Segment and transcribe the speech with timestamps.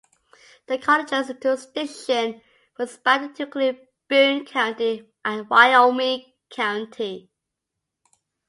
[0.65, 2.41] The college's jurisdiction
[2.75, 7.29] was expanded to include Boone County and Wyoming County.